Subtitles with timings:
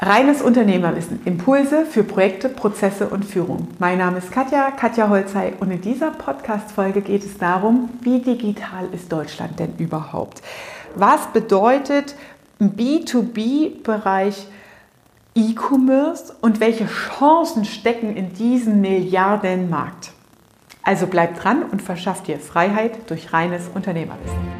[0.00, 1.18] Reines Unternehmerwissen.
[1.24, 3.66] Impulse für Projekte, Prozesse und Führung.
[3.80, 8.86] Mein Name ist Katja, Katja Holzei und in dieser Podcast-Folge geht es darum, wie digital
[8.92, 10.40] ist Deutschland denn überhaupt?
[10.94, 12.14] Was bedeutet
[12.60, 14.46] im B2B-Bereich
[15.34, 20.12] E-Commerce und welche Chancen stecken in diesem Milliardenmarkt?
[20.84, 24.57] Also bleibt dran und verschafft dir Freiheit durch reines Unternehmerwissen.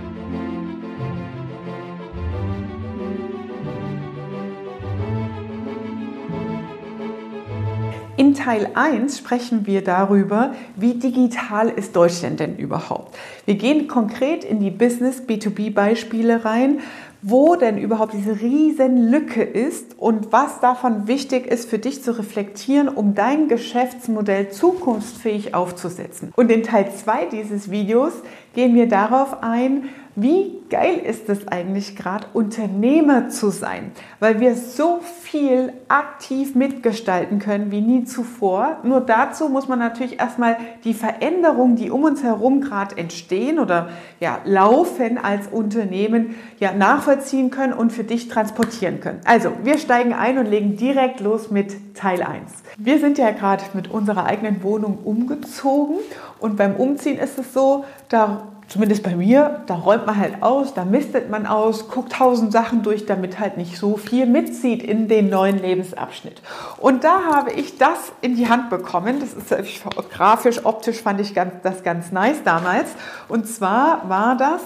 [8.18, 13.16] In Teil 1 sprechen wir darüber, wie digital ist Deutschland denn überhaupt.
[13.44, 16.80] Wir gehen konkret in die Business B2B Beispiele rein,
[17.22, 22.18] wo denn überhaupt diese riesen Lücke ist und was davon wichtig ist für dich zu
[22.18, 26.32] reflektieren, um dein Geschäftsmodell zukunftsfähig aufzusetzen.
[26.34, 28.14] Und in Teil 2 dieses Videos
[28.52, 29.84] gehen wir darauf ein,
[30.22, 37.38] wie geil ist es eigentlich gerade, Unternehmer zu sein, weil wir so viel aktiv mitgestalten
[37.38, 38.78] können wie nie zuvor.
[38.82, 43.90] Nur dazu muss man natürlich erstmal die Veränderungen, die um uns herum gerade entstehen oder
[44.20, 49.20] ja, laufen als Unternehmen, ja, nachvollziehen können und für dich transportieren können.
[49.24, 52.52] Also, wir steigen ein und legen direkt los mit Teil 1.
[52.76, 55.96] Wir sind ja gerade mit unserer eigenen Wohnung umgezogen
[56.40, 60.74] und beim Umziehen ist es so, da zumindest bei mir, da räumt man halt aus,
[60.74, 65.08] da mistet man aus, guckt tausend Sachen durch, damit halt nicht so viel mitzieht in
[65.08, 66.42] den neuen Lebensabschnitt.
[66.76, 69.20] Und da habe ich das in die Hand bekommen.
[69.20, 72.90] Das ist grafisch, optisch fand ich ganz, das ganz nice damals.
[73.28, 74.60] Und zwar war das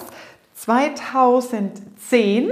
[0.55, 2.51] 2010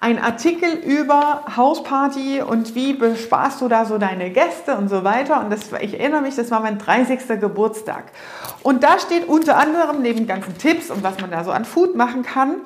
[0.00, 5.40] ein Artikel über Hausparty und wie bespaßt du da so deine Gäste und so weiter.
[5.40, 7.38] Und das, ich erinnere mich, das war mein 30.
[7.38, 8.04] Geburtstag.
[8.62, 11.96] Und da steht unter anderem neben ganzen Tipps und was man da so an Food
[11.96, 12.56] machen kann,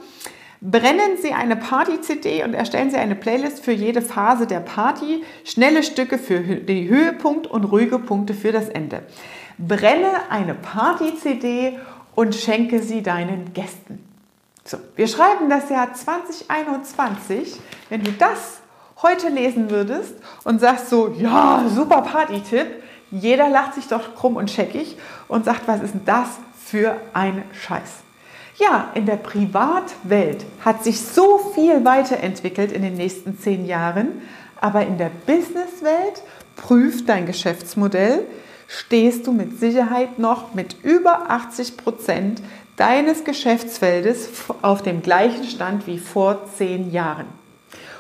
[0.60, 5.82] brennen Sie eine Party-CD und erstellen Sie eine Playlist für jede Phase der Party, schnelle
[5.82, 9.02] Stücke für den Höhepunkt und ruhige Punkte für das Ende.
[9.58, 11.78] Brenne eine Party-CD
[12.14, 14.13] und schenke sie deinen Gästen.
[14.66, 17.60] So, wir schreiben das Jahr 2021.
[17.90, 18.60] Wenn du das
[19.02, 20.14] heute lesen würdest
[20.44, 24.96] und sagst so, ja, super Party-Tipp, jeder lacht sich doch krumm und scheckig
[25.28, 26.28] und sagt, was ist denn das
[26.64, 27.96] für ein Scheiß?
[28.56, 34.22] Ja, in der Privatwelt hat sich so viel weiterentwickelt in den nächsten zehn Jahren,
[34.62, 36.22] aber in der Businesswelt
[36.56, 38.24] prüft dein Geschäftsmodell,
[38.66, 42.40] stehst du mit Sicherheit noch mit über 80 Prozent
[42.76, 44.28] deines Geschäftsfeldes
[44.62, 47.26] auf dem gleichen Stand wie vor zehn Jahren.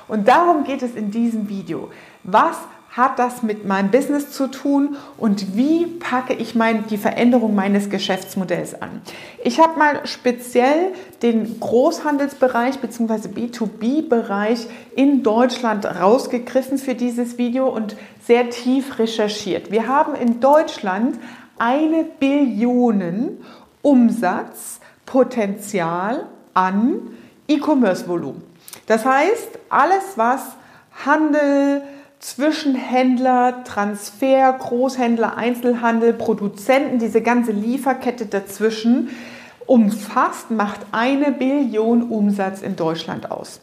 [0.08, 1.90] Und darum geht es in diesem Video.
[2.22, 2.56] Was
[2.90, 7.90] hat das mit meinem Business zu tun und wie packe ich mein, die Veränderung meines
[7.90, 9.02] Geschäftsmodells an?
[9.42, 10.92] Ich habe mal speziell
[11.22, 13.28] den Großhandelsbereich bzw.
[13.28, 19.72] B2B-Bereich in Deutschland rausgegriffen für dieses Video und sehr tief recherchiert.
[19.72, 21.18] Wir haben in Deutschland
[21.58, 23.38] eine Billion
[23.84, 27.10] Umsatzpotenzial an
[27.46, 28.42] E-Commerce-Volumen.
[28.86, 30.40] Das heißt, alles, was
[31.04, 31.82] Handel,
[32.18, 39.10] Zwischenhändler, Transfer, Großhändler, Einzelhandel, Produzenten, diese ganze Lieferkette dazwischen
[39.66, 43.60] umfasst, macht eine Billion Umsatz in Deutschland aus.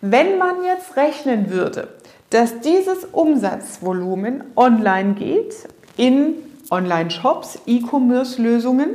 [0.00, 1.88] Wenn man jetzt rechnen würde,
[2.30, 5.56] dass dieses Umsatzvolumen online geht,
[5.96, 6.34] in
[6.70, 8.90] Online-Shops, E-Commerce-Lösungen,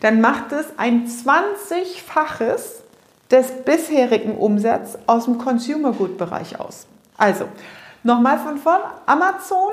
[0.00, 2.82] dann macht es ein 20-faches
[3.30, 6.86] des bisherigen Umsatzes aus dem Consumer Good Bereich aus.
[7.16, 7.46] Also,
[8.02, 9.72] nochmal von vorn, Amazon,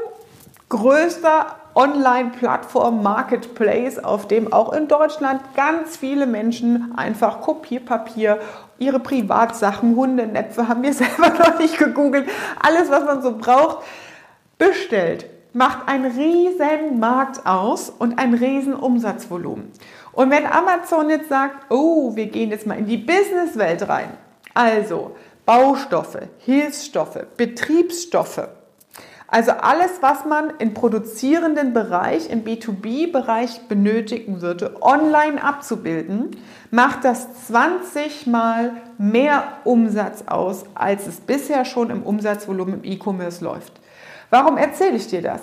[0.70, 8.40] größter Online-Plattform, Marketplace, auf dem auch in Deutschland ganz viele Menschen einfach Kopierpapier,
[8.80, 12.30] ihre Privatsachen, Hundenäpfe, haben wir selber noch nicht gegoogelt,
[12.62, 13.86] alles, was man so braucht,
[14.58, 19.72] bestellt macht einen riesen Markt aus und ein riesen Umsatzvolumen.
[20.16, 24.10] Und wenn Amazon jetzt sagt, oh, wir gehen jetzt mal in die Businesswelt rein,
[24.54, 25.16] also
[25.46, 28.48] Baustoffe, Hilfsstoffe, Betriebsstoffe,
[29.28, 36.38] also alles, was man im produzierenden Bereich, im B2B-Bereich benötigen würde, online abzubilden,
[36.72, 43.44] macht das 20 mal mehr Umsatz aus, als es bisher schon im Umsatzvolumen im E-Commerce
[43.44, 43.74] läuft.
[44.30, 45.42] Warum erzähle ich dir das?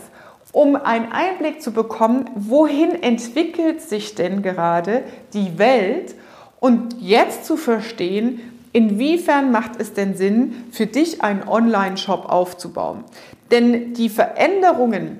[0.52, 5.02] Um einen Einblick zu bekommen, wohin entwickelt sich denn gerade
[5.32, 6.14] die Welt
[6.60, 8.40] und jetzt zu verstehen,
[8.72, 13.04] inwiefern macht es denn Sinn, für dich einen Online-Shop aufzubauen.
[13.50, 15.19] Denn die Veränderungen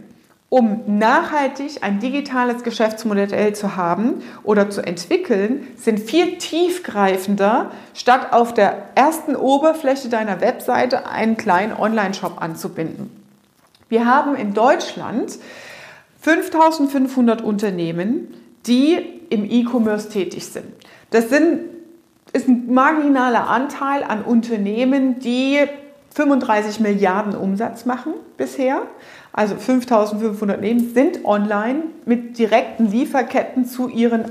[0.52, 8.52] um nachhaltig ein digitales Geschäftsmodell zu haben oder zu entwickeln, sind viel tiefgreifender, statt auf
[8.52, 13.22] der ersten Oberfläche deiner Webseite einen kleinen Online-Shop anzubinden.
[13.93, 15.39] Wir haben in Deutschland
[16.23, 18.29] 5500 Unternehmen,
[18.65, 18.97] die
[19.29, 20.65] im E-Commerce tätig sind.
[21.11, 21.61] Das sind,
[22.33, 25.59] ist ein marginaler Anteil an Unternehmen, die
[26.15, 28.81] 35 Milliarden Umsatz machen bisher.
[29.31, 34.25] Also 5500 Unternehmen sind online mit direkten Lieferketten zu ihren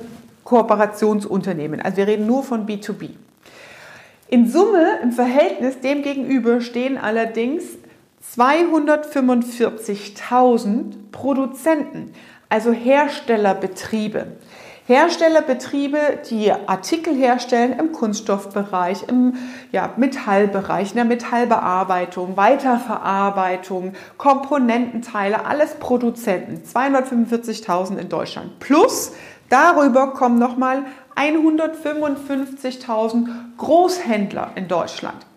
[0.43, 1.83] Kooperationsunternehmen.
[1.83, 3.09] Also wir reden nur von B2B.
[4.27, 7.61] In Summe, im Verhältnis dem gegenüber stehen allerdings
[8.35, 12.13] 245.000 Produzenten,
[12.49, 14.37] also Herstellerbetriebe.
[14.87, 19.35] Herstellerbetriebe, die Artikel herstellen im Kunststoffbereich, im
[19.71, 26.63] ja, Metallbereich, in der Metallbearbeitung, Weiterverarbeitung, Komponententeile, alles Produzenten.
[26.67, 28.59] 245.000 in Deutschland.
[28.59, 29.13] Plus
[29.49, 30.83] darüber kommen nochmal
[31.15, 33.27] 155.000
[33.57, 35.27] Großhändler in Deutschland.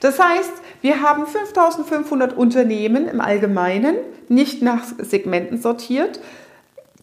[0.00, 0.52] Das heißt,
[0.82, 3.96] wir haben 5500 Unternehmen im Allgemeinen,
[4.28, 6.20] nicht nach Segmenten sortiert,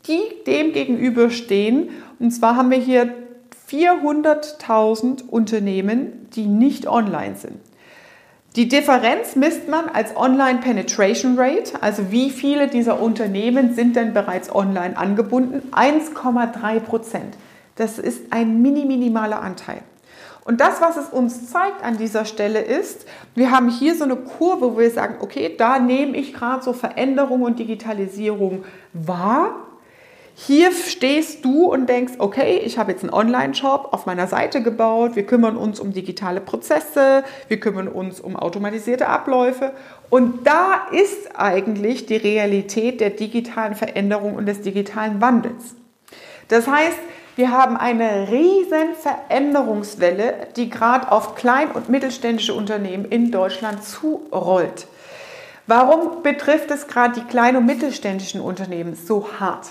[0.07, 1.89] die dem gegenüberstehen.
[2.19, 3.13] Und zwar haben wir hier
[3.69, 7.57] 400.000 Unternehmen, die nicht online sind.
[8.57, 14.13] Die Differenz misst man als Online Penetration Rate, also wie viele dieser Unternehmen sind denn
[14.13, 15.71] bereits online angebunden?
[15.71, 17.37] 1,3 Prozent.
[17.77, 19.81] Das ist ein mini minimaler Anteil.
[20.43, 23.05] Und das, was es uns zeigt an dieser Stelle ist,
[23.35, 26.73] wir haben hier so eine Kurve, wo wir sagen, okay, da nehme ich gerade so
[26.73, 29.55] Veränderung und Digitalisierung wahr.
[30.33, 35.15] Hier stehst du und denkst, okay, ich habe jetzt einen Online-Shop auf meiner Seite gebaut,
[35.15, 39.73] wir kümmern uns um digitale Prozesse, wir kümmern uns um automatisierte Abläufe.
[40.09, 45.75] Und da ist eigentlich die Realität der digitalen Veränderung und des digitalen Wandels.
[46.47, 46.97] Das heißt,
[47.35, 54.87] wir haben eine riesen Veränderungswelle, die gerade auf klein- und mittelständische Unternehmen in Deutschland zurollt.
[55.67, 59.67] Warum betrifft es gerade die kleinen und mittelständischen Unternehmen so hart?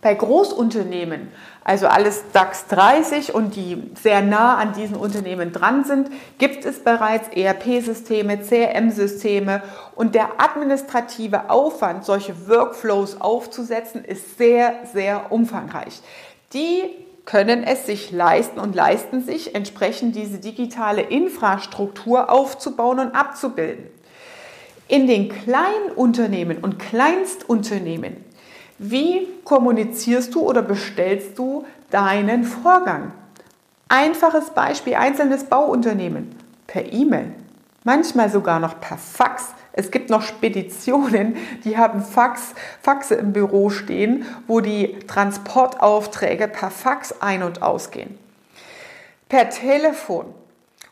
[0.00, 1.28] Bei Großunternehmen,
[1.62, 6.82] also alles DAX 30 und die sehr nah an diesen Unternehmen dran sind, gibt es
[6.82, 9.62] bereits ERP-Systeme, CRM-Systeme
[9.94, 16.00] und der administrative Aufwand, solche Workflows aufzusetzen, ist sehr, sehr umfangreich.
[16.52, 16.90] Die
[17.24, 23.86] können es sich leisten und leisten sich entsprechend diese digitale Infrastruktur aufzubauen und abzubilden.
[24.88, 28.16] In den Kleinunternehmen und Kleinstunternehmen
[28.84, 33.12] wie kommunizierst du oder bestellst du deinen Vorgang?
[33.88, 36.34] Einfaches Beispiel, einzelnes Bauunternehmen
[36.66, 37.32] per E-Mail,
[37.84, 39.48] manchmal sogar noch per Fax.
[39.72, 46.70] Es gibt noch Speditionen, die haben Fax, Faxe im Büro stehen, wo die Transportaufträge per
[46.70, 48.18] Fax ein- und ausgehen.
[49.28, 50.26] Per Telefon.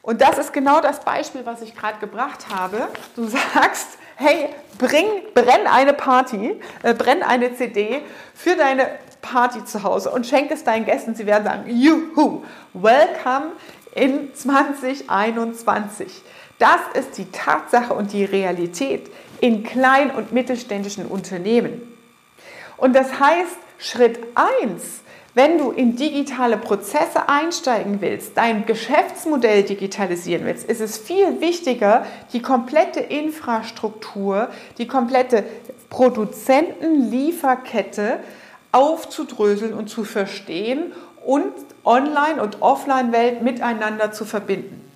[0.03, 2.89] Und das ist genau das Beispiel, was ich gerade gebracht habe.
[3.17, 4.49] Du sagst, hey,
[4.79, 5.05] bring,
[5.35, 8.01] brenn eine Party, äh, brenn eine CD
[8.35, 8.89] für deine
[9.21, 11.15] Party zu Hause und schenk es deinen Gästen.
[11.15, 13.53] Sie werden sagen, juhu, welcome
[13.95, 16.23] in 2021.
[16.61, 19.11] Das ist die Tatsache und die Realität
[19.41, 21.83] in klein- und mittelständischen Unternehmen.
[22.77, 25.01] Und das heißt, Schritt 1
[25.35, 32.05] wenn du in digitale Prozesse einsteigen willst, dein Geschäftsmodell digitalisieren willst, ist es viel wichtiger,
[32.33, 34.49] die komplette Infrastruktur,
[34.79, 35.45] die komplette
[35.89, 38.19] Produzentenlieferkette
[38.73, 40.91] aufzudröseln und zu verstehen
[41.25, 41.53] und
[41.85, 44.90] Online- und Offline-Welt miteinander zu verbinden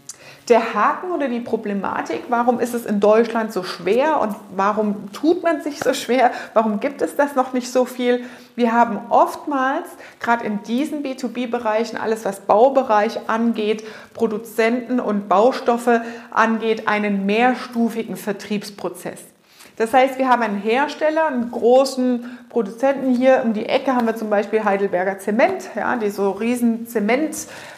[0.48, 5.42] der Haken oder die Problematik, warum ist es in Deutschland so schwer und warum tut
[5.42, 8.24] man sich so schwer, warum gibt es das noch nicht so viel?
[8.54, 9.88] Wir haben oftmals,
[10.20, 19.33] gerade in diesen B2B-Bereichen, alles was Baubereich angeht, Produzenten und Baustoffe angeht, einen mehrstufigen Vertriebsprozess.
[19.76, 24.14] Das heißt, wir haben einen Hersteller, einen großen Produzenten hier um die Ecke haben wir
[24.14, 27.34] zum Beispiel Heidelberger Zement, ja, die so riesen Zement,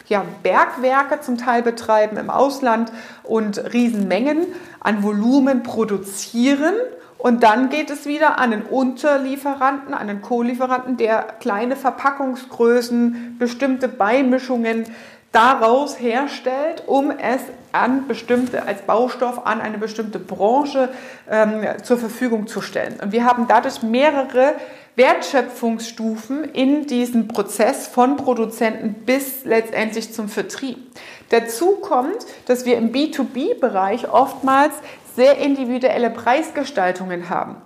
[0.07, 2.91] ja, Bergwerke zum Teil betreiben im Ausland
[3.23, 4.45] und Riesenmengen
[4.79, 6.75] an Volumen produzieren.
[7.17, 13.87] Und dann geht es wieder an einen Unterlieferanten, an einen Co-Lieferanten, der kleine Verpackungsgrößen, bestimmte
[13.87, 14.85] Beimischungen
[15.31, 17.41] daraus herstellt, um es
[17.71, 20.89] an bestimmte, als Baustoff an eine bestimmte Branche
[21.29, 22.99] ähm, zur Verfügung zu stellen.
[23.01, 24.55] Und wir haben dadurch mehrere
[24.95, 30.77] Wertschöpfungsstufen in diesem Prozess von Produzenten bis letztendlich zum Vertrieb.
[31.29, 34.73] Dazu kommt, dass wir im B2B-Bereich oftmals
[35.15, 37.57] sehr individuelle Preisgestaltungen haben.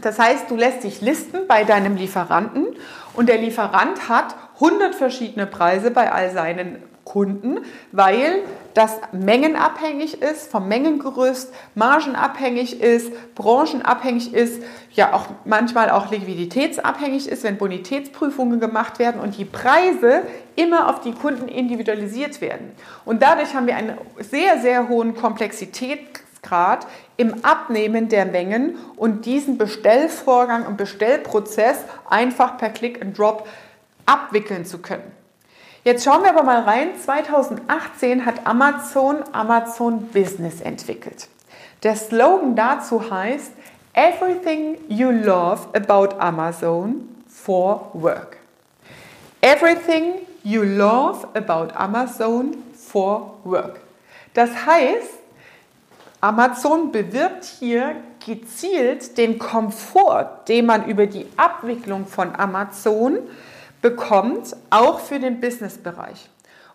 [0.00, 2.66] Das heißt, du lässt dich listen bei deinem Lieferanten
[3.14, 7.60] und der Lieferant hat 100 verschiedene Preise bei all seinen Kunden,
[7.90, 8.42] weil
[8.74, 14.62] das mengenabhängig ist, vom Mengengerüst, margenabhängig ist, branchenabhängig ist,
[14.92, 20.22] ja auch manchmal auch liquiditätsabhängig ist, wenn Bonitätsprüfungen gemacht werden und die Preise
[20.54, 22.72] immer auf die Kunden individualisiert werden.
[23.04, 26.86] Und dadurch haben wir einen sehr, sehr hohen Komplexitätsgrad
[27.16, 33.48] im Abnehmen der Mengen und diesen Bestellvorgang und Bestellprozess einfach per Click and Drop
[34.08, 35.12] abwickeln zu können.
[35.84, 36.90] Jetzt schauen wir aber mal rein.
[36.98, 41.28] 2018 hat Amazon Amazon Business entwickelt.
[41.82, 43.52] Der Slogan dazu heißt
[43.94, 48.38] Everything you love about Amazon for work.
[49.40, 53.80] Everything you love about Amazon for work.
[54.34, 55.18] Das heißt,
[56.20, 63.18] Amazon bewirbt hier gezielt den Komfort, den man über die Abwicklung von Amazon
[63.82, 66.28] bekommt, auch für den Businessbereich.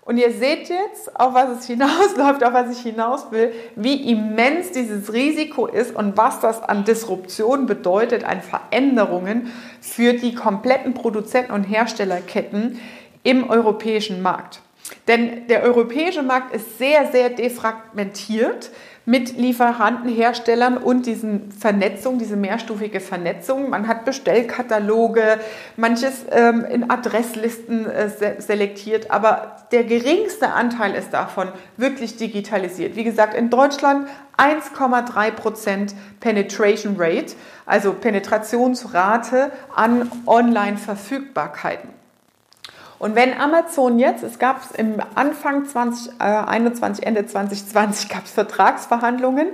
[0.06, 4.72] Und ihr seht jetzt, auf was es hinausläuft, auf was ich hinaus will, wie immens
[4.72, 11.54] dieses Risiko ist und was das an Disruption bedeutet, an Veränderungen für die kompletten Produzenten-
[11.54, 12.80] und Herstellerketten
[13.24, 14.62] im europäischen Markt.
[15.08, 18.72] Denn der europäische Markt ist sehr, sehr defragmentiert
[19.06, 23.70] mit Lieferanten, Herstellern und diesen Vernetzung, diese mehrstufige Vernetzung.
[23.70, 25.40] Man hat Bestellkataloge,
[25.76, 32.96] manches ähm, in Adresslisten äh, selektiert, aber der geringste Anteil ist davon wirklich digitalisiert.
[32.96, 37.34] Wie gesagt, in Deutschland 1,3 Prozent Penetration Rate,
[37.66, 42.03] also Penetrationsrate an Online-Verfügbarkeiten.
[43.04, 48.32] Und wenn Amazon jetzt, es gab es im Anfang 2021, äh, Ende 2020 gab es
[48.32, 49.48] Vertragsverhandlungen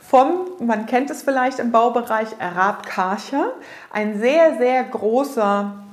[0.00, 3.52] vom, man kennt es vielleicht im Baubereich, Arab Karcher,
[3.92, 5.84] ein sehr, sehr großer,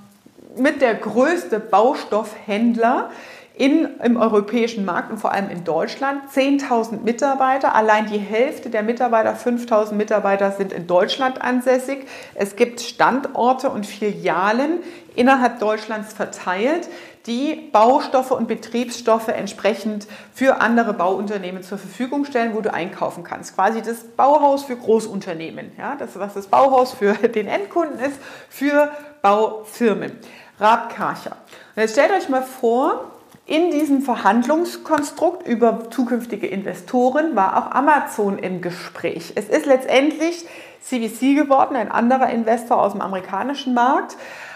[0.57, 3.11] mit der größte Baustoffhändler
[3.55, 6.21] in, im europäischen Markt und vor allem in Deutschland.
[6.33, 12.07] 10.000 Mitarbeiter, allein die Hälfte der Mitarbeiter, 5.000 Mitarbeiter sind in Deutschland ansässig.
[12.33, 14.79] Es gibt Standorte und Filialen
[15.15, 16.89] innerhalb Deutschlands verteilt,
[17.27, 23.55] die Baustoffe und Betriebsstoffe entsprechend für andere Bauunternehmen zur Verfügung stellen, wo du einkaufen kannst.
[23.55, 25.71] Quasi das Bauhaus für Großunternehmen.
[25.77, 28.19] Ja, das, was das Bauhaus für den Endkunden ist,
[28.49, 28.91] für
[29.21, 30.17] Baufirmen.
[30.59, 31.37] Rabkarcher.
[31.75, 33.12] Und jetzt stellt euch mal vor,
[33.45, 39.33] in diesem Verhandlungskonstrukt über zukünftige Investoren war auch Amazon im Gespräch.
[39.35, 40.45] Es ist letztendlich
[40.81, 44.15] CVC geworden, ein anderer Investor aus dem amerikanischen Markt.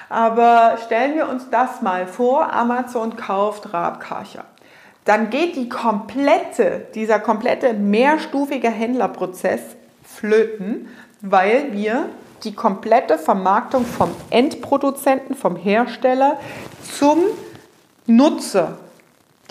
[0.09, 4.45] Aber stellen wir uns das mal vor, Amazon kauft Raab Karcher.
[5.03, 9.61] Dann geht die komplette, dieser komplette mehrstufige Händlerprozess
[10.03, 10.87] flöten,
[11.21, 12.09] weil wir
[12.43, 16.37] die komplette Vermarktung vom Endproduzenten, vom Hersteller
[16.97, 17.19] zum
[18.07, 18.77] Nutzer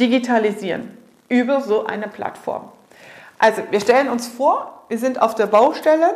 [0.01, 0.97] digitalisieren
[1.29, 2.73] über so eine Plattform.
[3.39, 6.15] Also wir stellen uns vor, wir sind auf der Baustelle.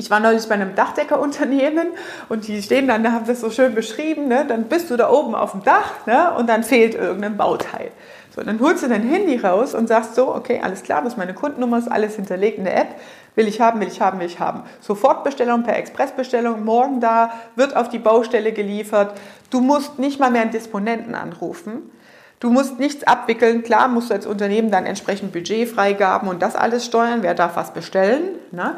[0.00, 1.88] Ich war neulich bei einem Dachdeckerunternehmen
[2.28, 4.44] und die stehen dann, da haben das so schön beschrieben, ne?
[4.46, 6.34] dann bist du da oben auf dem Dach ne?
[6.36, 7.90] und dann fehlt irgendein Bauteil.
[8.30, 11.18] So, dann holst du dein Handy raus und sagst so, okay, alles klar, das ist
[11.18, 12.94] meine Kundennummer, ist alles hinterlegt in der App,
[13.34, 14.62] will ich haben, will ich haben, will ich haben.
[14.80, 19.18] Sofortbestellung per Expressbestellung, morgen da, wird auf die Baustelle geliefert.
[19.50, 21.90] Du musst nicht mal mehr einen Disponenten anrufen.
[22.38, 23.64] Du musst nichts abwickeln.
[23.64, 27.22] Klar musst du als Unternehmen dann entsprechend Budgetfreigaben und das alles steuern.
[27.22, 28.36] Wer darf was bestellen?
[28.52, 28.76] Ne?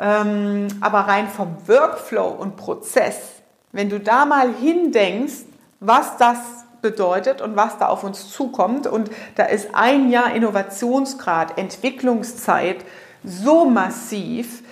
[0.00, 3.16] Ähm, aber rein vom Workflow und Prozess,
[3.72, 5.44] wenn du da mal hindenkst,
[5.80, 6.38] was das
[6.82, 8.86] bedeutet und was da auf uns zukommt.
[8.86, 12.84] Und da ist ein Jahr Innovationsgrad, Entwicklungszeit
[13.24, 14.62] so massiv,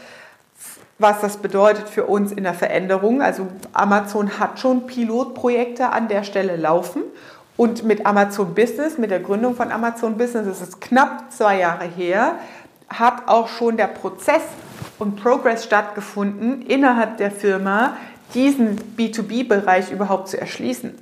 [0.98, 3.20] was das bedeutet für uns in der Veränderung.
[3.20, 7.02] Also Amazon hat schon Pilotprojekte an der Stelle laufen.
[7.56, 11.84] Und mit Amazon Business, mit der Gründung von Amazon Business, das ist knapp zwei Jahre
[11.84, 12.36] her,
[12.88, 14.42] hat auch schon der Prozess
[14.98, 17.96] und Progress stattgefunden, innerhalb der Firma
[18.34, 20.94] diesen B2B-Bereich überhaupt zu erschließen.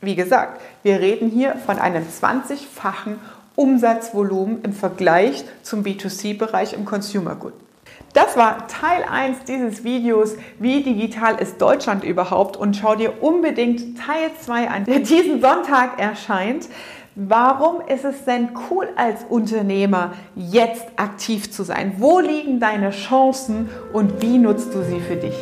[0.00, 3.18] Wie gesagt, wir reden hier von einem 20-fachen
[3.54, 7.54] Umsatzvolumen im Vergleich zum B2C-Bereich im Consumer Good.
[8.12, 13.98] Das war Teil 1 dieses Videos, wie digital ist Deutschland überhaupt und schau dir unbedingt
[13.98, 16.68] Teil 2 an, der diesen Sonntag erscheint.
[17.18, 21.94] Warum ist es denn cool als Unternehmer jetzt aktiv zu sein?
[21.96, 25.34] Wo liegen deine Chancen und wie nutzt du sie für dich?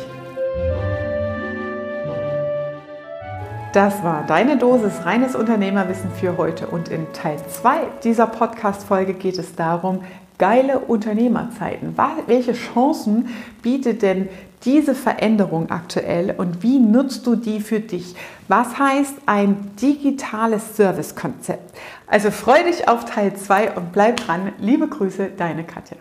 [3.73, 9.37] Das war deine Dosis reines Unternehmerwissen für heute und in Teil 2 dieser Podcast-Folge geht
[9.37, 9.99] es darum,
[10.37, 11.95] geile Unternehmerzeiten?
[12.27, 13.29] Welche Chancen
[13.61, 14.29] bietet denn
[14.63, 18.15] diese Veränderung aktuell und wie nutzt du die für dich?
[18.47, 21.77] Was heißt ein digitales Servicekonzept?
[22.07, 24.53] Also freu dich auf Teil 2 und bleib dran.
[24.59, 25.97] Liebe Grüße, deine Katja.